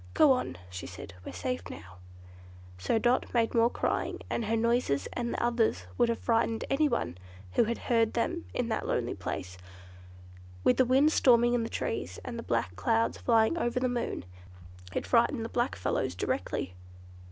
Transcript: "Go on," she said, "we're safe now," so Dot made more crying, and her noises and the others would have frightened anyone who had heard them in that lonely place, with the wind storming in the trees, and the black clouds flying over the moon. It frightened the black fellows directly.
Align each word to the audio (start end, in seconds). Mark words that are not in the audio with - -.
"Go 0.15 0.31
on," 0.31 0.57
she 0.71 0.87
said, 0.87 1.13
"we're 1.23 1.31
safe 1.31 1.69
now," 1.69 1.97
so 2.79 2.97
Dot 2.97 3.31
made 3.35 3.53
more 3.53 3.69
crying, 3.69 4.19
and 4.31 4.45
her 4.45 4.55
noises 4.57 5.07
and 5.13 5.31
the 5.31 5.43
others 5.43 5.85
would 5.95 6.09
have 6.09 6.17
frightened 6.17 6.65
anyone 6.71 7.19
who 7.51 7.65
had 7.65 7.77
heard 7.77 8.13
them 8.13 8.45
in 8.51 8.67
that 8.69 8.87
lonely 8.87 9.13
place, 9.13 9.59
with 10.63 10.77
the 10.77 10.85
wind 10.85 11.11
storming 11.11 11.53
in 11.53 11.61
the 11.61 11.69
trees, 11.69 12.17
and 12.25 12.39
the 12.39 12.41
black 12.41 12.75
clouds 12.75 13.19
flying 13.19 13.59
over 13.59 13.79
the 13.79 13.87
moon. 13.87 14.25
It 14.91 15.05
frightened 15.05 15.45
the 15.45 15.49
black 15.49 15.75
fellows 15.75 16.15
directly. 16.15 16.73